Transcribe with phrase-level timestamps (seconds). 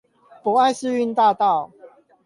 [0.41, 1.71] 博愛世運大道